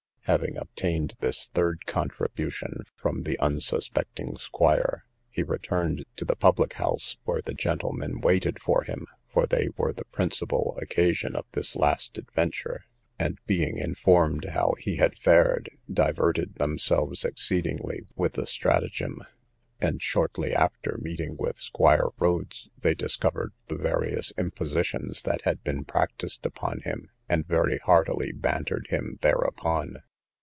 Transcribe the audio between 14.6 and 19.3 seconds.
he had fared, diverted themselves exceedingly with the stratagem;